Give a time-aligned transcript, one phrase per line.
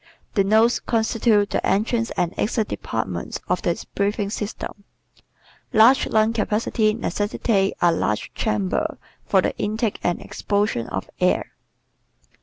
[0.33, 4.83] The nose constitutes the entrance and exit departments of the breathing system.
[5.73, 11.51] Large lung capacity necessitates a large chamber for the intake and expulsion of air.